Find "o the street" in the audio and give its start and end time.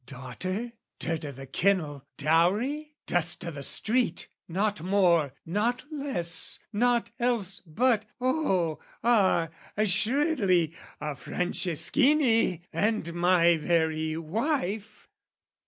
3.45-4.29